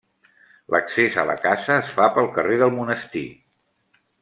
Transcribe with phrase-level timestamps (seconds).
[0.75, 3.27] L'accés a la casa es fa pel carrer del Monestir.